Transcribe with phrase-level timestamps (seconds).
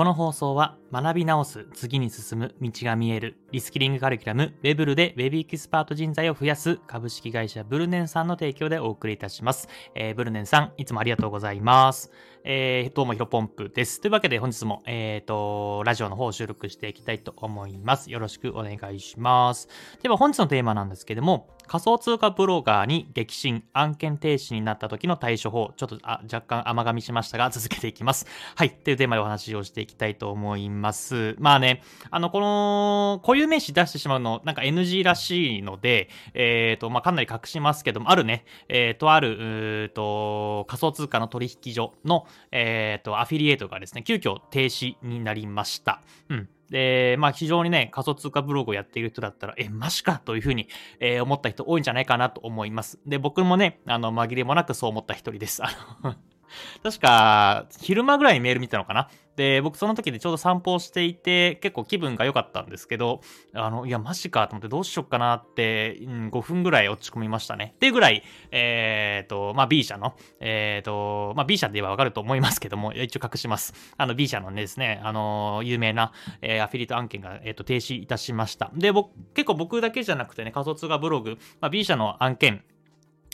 [0.00, 9.68] この放送は学び直す、次に進む、道が見える、リスキリングカリキュラム、ウェブルで Web エキスパート人材を増やす株式会社ブルネンさんの提供でお送りいたします。
[9.96, 12.12] えー、ブルネンさん、いつもありがとうございます。
[12.44, 14.00] えー、どうもヒロポンプです。
[14.00, 18.10] というわけで本日も、えっ、ー、と、ラジオの方を収録していきたいと思います。
[18.10, 19.68] よろしくお願いします。
[20.00, 28.26] では本日のテーマなんですけども、仮想通貨ブロガーに激震、案件停止になった時の対処法、ちょっとあ若干甘噛みしましたが、続けていきます。
[28.56, 28.70] はい。
[28.70, 31.36] というテーマでお話をしていきたいと思います。
[31.38, 46.02] まあね、あの、この、固有名詞出してしまうの、なんか NG らしいので、えっ、ー、と、まあ、かなり隠しますけども、あるね、えっ、ー、と、ある、うと、仮想通貨の取引所の、えっ、ー、と、アフィリエイトがですね、急遽停止になりました。
[46.28, 46.48] うん。
[46.70, 50.68] で、まあ非常にね、仮想通貨ブログをやっている人だったら、え、マジかというふうに、
[51.00, 53.00] え、思った人多いんじゃないかなと思います。
[53.06, 55.64] で、僕もね、あの、紛れもなくそう思った一人です。
[55.64, 55.68] あ
[56.04, 56.14] の
[56.82, 59.08] 確か、昼間ぐらいにメール見たのかな？
[59.40, 63.22] で、僕その時でちょうど散歩をしていて、結構気分が良かったんですけど、
[63.54, 67.72] あの、いや、マジかと思ってどうしよっかなって、うん、5分ぐらい落ち込みましたね。
[67.76, 73.72] っていうぐらい、えっ、ー、と、まあ、B 社の、えっ、ー、と、まあ、B 社で言えばわかると思いますけども、一応隠します。
[73.96, 78.70] あの、B 社のねですね、あの、有名な、えー、アフィリート案件が、えっ、と、停止いたしました。
[78.74, 82.62] で、僕、結構僕だけじゃなくてね、仮想通貨ブログ、まあ、B 社の案件、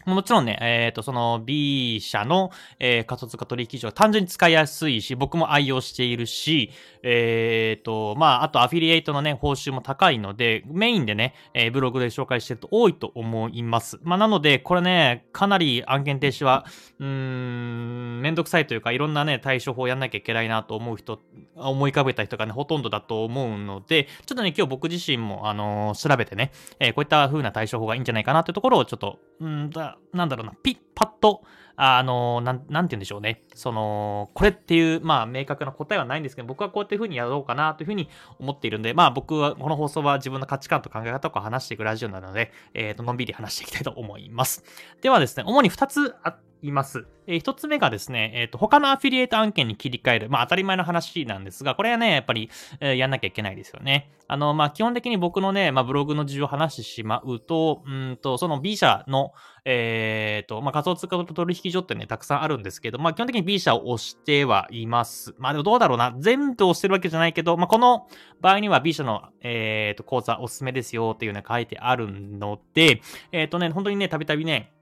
[0.06, 6.70] もちろんね、えっ、ー、と、その B 社の、えー、仮想通貨取引所は単純に使いやすいし、僕も愛用しているし、
[7.02, 13.98] えっ、ー、と、まあ、あとアフィリエイトのね、報酬も高いので、メインでね、え、ブログで紹介してると多いと思います。
[14.02, 16.64] まあ、なので、これね、かなり案件停止は、
[17.00, 21.20] うーん、めんどくさいというか、いろんなね、対処法やんなきゃいけないなと思う人、
[21.56, 29.70] 思い浮かべた人がね、ほとんどだと思うので、ちょっとね、今日僕自身も、あの、調べてね、えこういった風な対処法がいいんじゃないかなというところをちょっと、うん、
[30.12, 31.42] なんだろうな、ピッ、パッと、
[31.76, 33.42] あの、なん、なんて言うんでしょうね。
[33.54, 38.08] その、これっていう、まあ、明確な答えはないんですけど、僕はこうやって風にやろうかなというふうに
[38.40, 44.64] 思っているんで、まあ、僕は、この放送は自分の価値観と考え方とか話していくラジオなので、えっ、ー、と、のんびり話していきたいと思います。
[45.02, 47.06] ではですね、主に2つあいます。
[47.26, 50.30] えー、一つ目がですね、えっ、ー、と、他のアフィリエイト案件に切り替える。
[50.30, 52.50] まあ、当たり前の話なんですが、これはね、やっぱり、
[52.80, 54.10] えー、やんなきゃいけないですよね。
[54.28, 59.32] あの、まあ、基本的に僕のね、まあ、ブログの事情を話してしまうと、うんと、その B 社の、
[59.64, 65.34] えっ、と、まあ、仮想通貨取引所ってね、たくさんあるんですけど、まあ、基本的に B 社を押してはいます。
[65.38, 66.14] まあ、でもどうだろうな。
[66.18, 68.06] 全部押してるわけじゃないけど、まあ、この
[68.40, 73.00] 場合には B 社の、えっ、ー、と、講座おすすめですよっていうね、書いてあるので、
[73.32, 74.72] えっ、ー、とね、本当にね、たびたびね、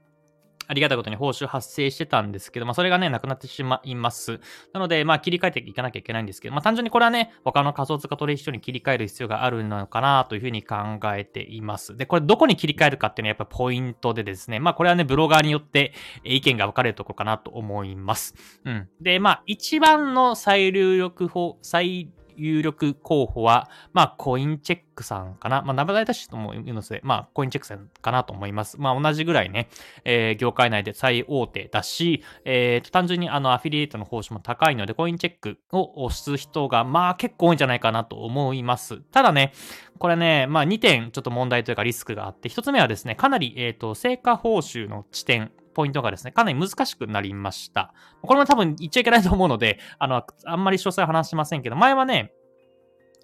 [0.67, 4.39] ありがたいことに報酬発生してたんですけど、まあそれがね、なくなってしまいます。
[4.73, 10.77] なので、まあ切り替えていかなきゃいけないんですけど、まあ単純にこれはね、他の仮想通貨取引所に切り替える必要があるのかなというふうに考
[11.15, 11.95] えています。
[11.97, 15.93] で、これどこに切り替えるかっていうのはやっぱポイントでですね、まあこれはね、ブロガーによって
[16.23, 18.35] 意見が分かれるところかなと思います。
[18.65, 18.89] うん。
[19.01, 25.61] で、まあ一番の最有力法、最有力候補は、まあ、コインチェックさんかな。
[25.61, 28.79] まあ、名前出しとも言うので、まあ、コインチェックさんかなと思います。
[28.79, 29.69] まあ、同じぐらいね、
[30.03, 38.97] えー、業界内で最大手だし、えー、と、単純にあの、アフィリエイトの報酬も高いので、コインチェックを押す人が、まあ、結構多いんじゃないかなと思います。
[39.11, 39.53] ただね、
[39.97, 47.93] これね、まあ、2点ちょっと問題というかリスクがあって、1つ目はですね、かなり、えっ、ー、と、成果報酬の地点、ポイントがですね、かなり難しくなりました。
[48.21, 52.33] これも多分言っちゃいけないと思うので、あの、あんまり詳細は話しませんけど、前はね、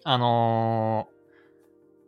[0.03, 1.07] あの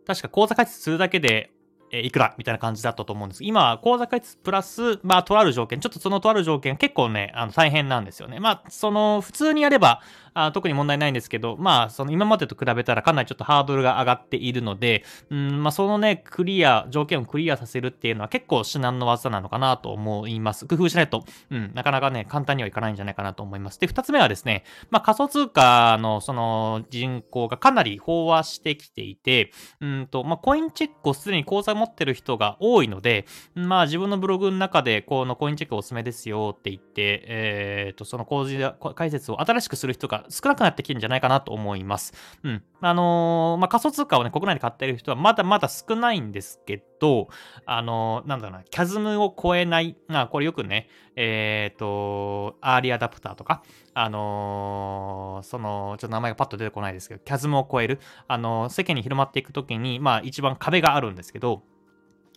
[0.04, 1.52] ー、確か講座開設するだけで、
[1.94, 3.44] えいくらみたいな感じだったと思うんです。
[3.44, 8.40] 今、口座開設プラス、まあ、とある条件、ちょっとそのとある条件結構ね、あの、大変なんですよね。
[8.40, 10.02] まあ、その、普通にやれば、
[10.34, 20.66] あ特に問題ないんですけど、まあ、その今までと比べたらかなりちょっとハードルが上がっているので、うん、まあ、そのね、クリア、条件をクリアさせるっていうのは結構至難の技なのかなと思います。
[20.66, 23.80] 工夫しないと、うん、なかなかね、簡単にはいかないんじゃないかなと思います。
[23.80, 38.58] で、二つ目はですね、まあ、仮想通貨のその人口がかなり飽和してきていて、うんと、まあ、コインチェックをすでに口座持ってる人が多いので、まあ、自分のブログの中で、このコインチェックおすすめですよって言って、えっ、ー、と、その工事
[38.96, 42.14] 解説を新しくする人が少なくなってきてるんじゃないかなと思います。
[42.44, 42.64] うん。
[42.82, 47.28] あのー、まあ、仮想通貨をね、国内で買ってる人はまだまだ少ないんですけど、
[47.66, 53.64] あのー、なんだろうな、キャズムを超えない、まあ、これよくね、えっ、と、アーリーアダプターとか、
[53.94, 61.64] あのその、ちょっと名前がパッと出てこないですけど、キャズムを超える、あの世間に広まっていくときに、まあ、一番壁があるんですけど、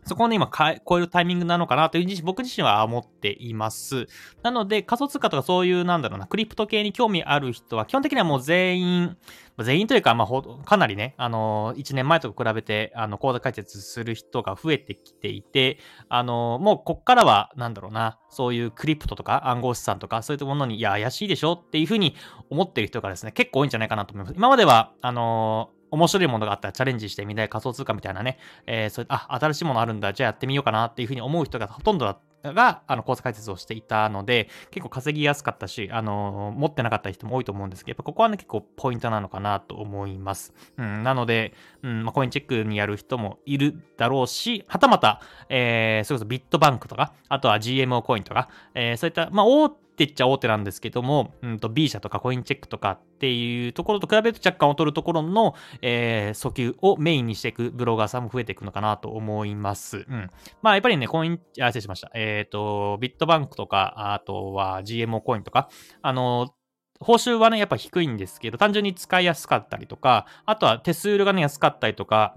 [0.07, 0.51] そこをね、今
[0.89, 4.07] 超えるタイミングなのかなという僕自身は思っています。
[4.43, 9.17] なので、仮想通貨とかそういう、なんだろうな、クリプト系に興味ある人は、基本的にはもう全員、
[9.59, 15.79] 全員というか、まあ、かなりね、あの、1年前と比べて、あの、講座解説する人が増えてきていて、
[16.09, 22.15] あの、もうこっからは、なんだろうな、そういうクリプトとか暗号資産とか、そういうものに、いや、怪しいでしょっていうふうに
[22.51, 24.37] 思ってる人がですね、結構多いんじゃないかなと思います。
[24.37, 32.19] 今までは、あの面白いものがあったらチャレンジしてみたい仮想通貨みたいなね、えー、それあ、新しいものあるんだ、じゃあやってみようかなっていうふうに思う人がほとんどだ
[32.53, 40.53] が、あの、コース解説をしていたので、結構稼ぎやすかったし、あの持ってなかった人も多いと思うんですけど、やっぱここはね、結構ポイントなのかなと思います。
[40.77, 60.05] うん、なので、うん、まあ、コインチェックにやる人もいるだろうし、はたまた、えー、それこそビットバンクとか、あとは GMO コインとか、えー、そういった、まあ、大手っちゃ大手なんですけども、うんと B 社とかコインチェックとかっていうところと比べると若干劣るところの、えー、訴求をメインにしていくブロガーさんも増えていくのかなと思います。
[60.09, 60.31] うん。
[60.63, 62.11] まあやっぱりね、コイン、あ、失礼しました。
[62.15, 65.71] えっ、ー、と、ビットバンクとか、あとは GMO コインとか、
[66.03, 66.55] あの、
[67.01, 72.37] 報酬はね、やっぱ低いんですけど、単純に使いやすかったりとか、あとは手数料がね、安かったりとか、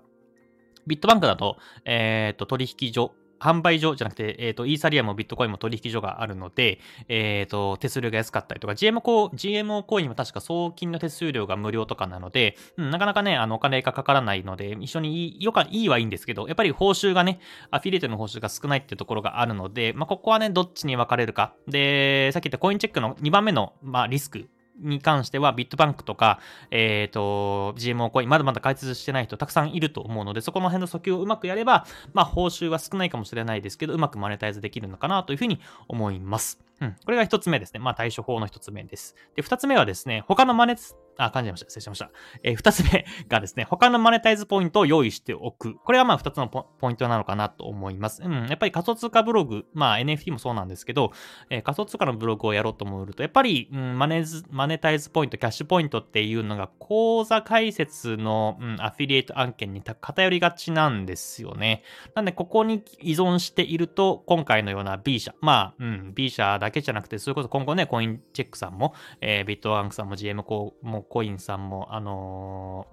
[0.88, 17.40] ビットバンクだと、えっ、ー、と、取引所販売所じゃなくて、えっ、ー、と、イーサリアム、ビットコインも取引所があるので、えっ、ー、と、手数料が安かったりとか、GMO コ GMO コインも確か送金の手数料が無料とかなので、うん、なかなかね、あの、お金がかからないので、一緒にいい、よか、いいはいいんですけど、やっぱり報酬がね、
[17.72, 21.54] アフィリエイトの報酬が少ないっていうところがあるので、まあ、ここはね、どっちに分かれるか。
[21.68, 24.50] で、さっき言ったコインチェックの2番目の、まあ、リスク
[24.82, 26.40] に関してはビットバンクとか、
[26.72, 36.60] えっ、ー、と、GMO コイン、まだまだ開通してない人たくさんいると思うので、そこの辺の訴求をうまくやれば、まあ、報酬は少ないかもしれないですけど、うまくマネタイズできるのかなというふうに思います。
[36.82, 36.96] うん。
[37.06, 37.80] これが一つ目ですね。
[37.80, 39.16] まあ、対処法の一つ目です。
[39.36, 40.76] で、二つ目はですね、他のマネ
[41.20, 41.66] あ、感じました。
[41.70, 42.12] 失礼しました。
[42.44, 45.76] えー、二つ目がですね、他のマネタイズポイントを用意しておく。
[45.76, 48.24] これはまあ二つのポイントなのかなと思います。
[48.24, 51.12] うん、やっぱり仮想通貨ブログ、まあ NFT もそうなんですけど、
[51.50, 61.84] えー、仮想通貨のブログをやろうと思うと、やっぱり、うん、マネズ、マネタイズポイント、キャッシュポイントっていうのが、口座開設の、うん、アフィリエイト案件に偏りがちなんですよね。
[62.16, 72.88] なんで、ここに依存していると、今回のような B 社、まあ、うん、B 社だけじゃなくて、それこそ今後ね、コインチェックさんも、えー、ビットワンクさんも GM コもコインさんも、あの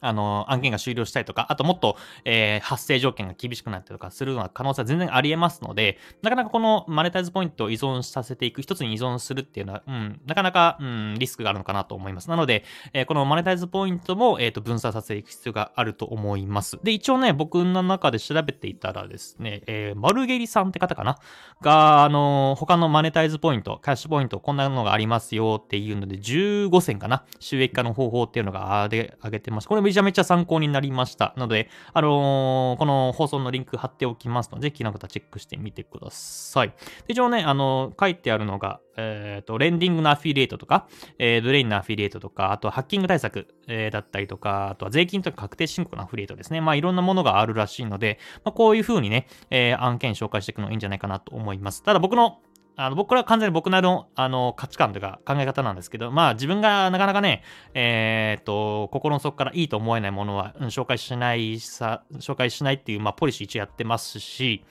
[0.00, 12.30] あの、案件が終了したりとか、あともっと、えー、発生条件が厳しくなったりとかするのは可能性は全然あり得ますので、なかなかこのマネタイズポイントを依存させていく、一つに依存するっていうのは、うん、なかなか、うん、リスクがあるのかなと思います。
[12.30, 16.78] なので、えー、このマネタイズポイントも、えっ、ー、と、分散させていく必要があると思います。
[16.82, 21.18] で、一応ね、僕の中で調べていたらですね、えー、マルゲリさんって方かな？
[21.60, 27.24] が、あの他のマネタイズポイント、キャッシュポイント、こんなのがありますよっていうので、15銭かな？
[27.40, 29.68] 収益化の方法っていうのがで上げてます。
[29.68, 31.32] これめちゃめちゃ参考になりました。
[31.36, 36.68] なので、あのー、この放送のリンク貼っておきますので、気の方チェックしてみてください。
[36.68, 36.74] で、
[37.08, 40.88] 一応ね、あのー、書いてあるのが、えっ、ー、と、レンディングのアフィリエイトとか、
[41.18, 46.60] えー、ブレインのアフィリエイトとか、あとはハッキング対策、えー、だったりとか、あとは税金とか確定申告のアフィリエイトですね。
[46.60, 51.82] まあ、いろんなものがあるらしいので、まあ、こういう風にね、えー、案件紹介していくのいいんじゃないかなと思います。
[51.82, 52.40] ただ僕の
[52.80, 57.42] あの、僕は完全に僕なりの、あの、価値観というか考え方なんですけど、まあ自分がなかなかね、
[57.74, 64.64] えー、っと、心の底からいいと思えないものは、うん、紹介しないさ、紹介しないっていう、まあポリシー一応やってますし、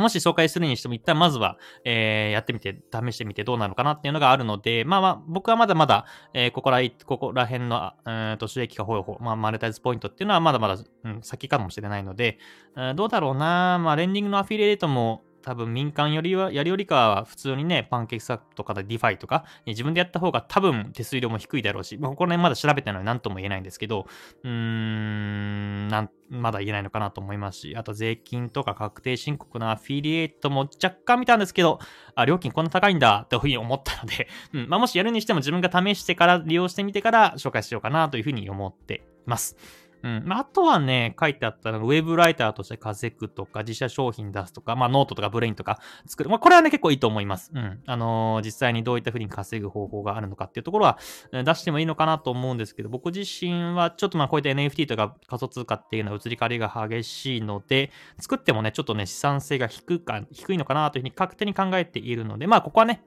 [0.00, 12.38] もし紹介するにしても一旦まずは、えー、やってみて、試してみてどうなのかなっていうのがあるので、まあまあ、僕はまだまだ、えー、ここら、ここら辺の、えー、と、収益化方法、まあ、マネタイズポイントっていうのはまだまだ、うん、先かもしれないので、
[12.76, 24.06] えー、どうだろうなまあ、レンディングのアフィリエイトも、多分民間よりは、やるよりかは普通にね、パンケーキスワップとかで DeFi とか、自分でやった方が多分手数料も低いだろうし、まあ、ここら辺まだ調べてないので何とも言えないんですけど、
[24.42, 31.78] うーん、なん、まだ言えないのかなと思いますし、あと税金とか確定申告のアフィリエイトも若干見たんですけど、
[32.14, 39.83] あ、料金こんな高いんだというふうに思ったので、 うん、まあ、もしやるにしても自分が試してから利用してみてから紹介しようかなというふうに思っています。
[40.04, 40.22] うん。
[40.26, 46.30] まあ、とはね、書いてあったのが、ウェブライターとして稼ぐとか、自社商品出すとか、まあ、ノートとかブレインとか作る。
[46.30, 47.50] まあ、これはね、結構いいと思います。
[47.54, 47.80] うん。
[47.86, 50.98] あのー、実際にどういった風に稼ぐ方法があるのかっていうところは、
[51.32, 63.02] 出してもいいのかなと思うんですけど、僕自身はちょっとまあ、こういった NFT とか仮想通貨っていうのは移り変わりが激しいので、作ってもね、ちょっとね、資産性が低か低いのかなというふうに勝手に考えているので、まあ、ここはね、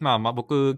[0.00, 0.76] まあまあ僕、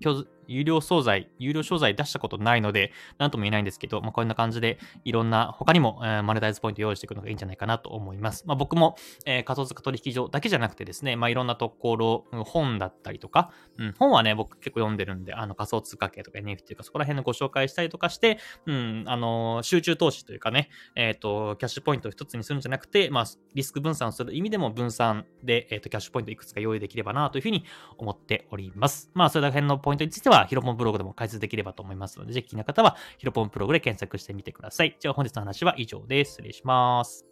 [0.48, 8.44] 有料惣菜、有料商材出したことないので、なんとも言えないんですけど、まあ、こんな感じで、いろんな、他にも、えー、マネタイズポイント用意していくのがいいんじゃないかなと思います。
[8.46, 23.24] まあ、僕も、えー、仮想通貨取引所だけじゃなくてですね、まあ、いろんなところ、本だったりとか、うん、本はね、僕結構読んでるんで、あの、仮想通貨系とか NFT とか、そこら辺のご紹介したりとかして、うん、あの、集中投資というかね、えっ、ー、と、キャッシュポイントを一つにするんじゃなくて、まあ、
[23.54, 27.64] リスク分散する意味でも分散で、えっ、ー、と、キャッシュポイントいくつか用意できればなというふうに
[27.98, 29.10] 思っております。
[29.14, 34.96] まあ、それら辺のポイントについてはは、ヒロポンブログでも解説できればと思いますので、ぜひ気になる方は、ヒロポンブログで検索してみてください。
[34.98, 36.32] じゃあ本日の話は以上です。
[36.32, 37.24] 失礼します。